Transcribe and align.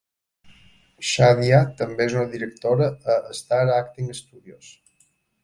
Shadia 1.09 1.59
també 1.81 2.07
és 2.09 2.15
una 2.15 2.31
directora 2.33 2.89
a 3.17 3.19
Star 3.41 3.61
Acting 3.77 4.11
Studios. 4.23 4.73